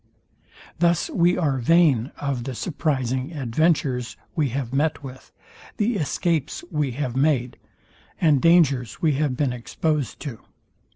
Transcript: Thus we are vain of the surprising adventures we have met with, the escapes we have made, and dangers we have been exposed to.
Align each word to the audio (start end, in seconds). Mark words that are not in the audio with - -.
Thus 0.79 1.11
we 1.11 1.37
are 1.37 1.59
vain 1.59 2.11
of 2.17 2.45
the 2.45 2.55
surprising 2.55 3.33
adventures 3.33 4.17
we 4.35 4.49
have 4.49 4.73
met 4.73 5.03
with, 5.03 5.31
the 5.77 5.95
escapes 5.97 6.63
we 6.71 6.93
have 6.93 7.15
made, 7.15 7.59
and 8.19 8.41
dangers 8.41 8.99
we 9.03 9.11
have 9.17 9.37
been 9.37 9.53
exposed 9.53 10.19
to. 10.21 10.39